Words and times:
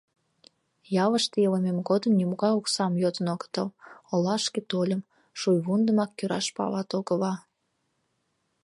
Ялыште 1.03 1.37
илымем 1.45 1.77
годым 1.89 2.13
нимогай 2.19 2.53
оксам 2.59 2.93
йодын 3.03 3.27
огытыл, 3.33 3.67
олашке 4.13 4.61
тольым— 4.69 5.01
шийвундымак 5.39 6.11
кӱраш 6.17 6.47
палат 6.57 6.89
огыла... 6.99 7.33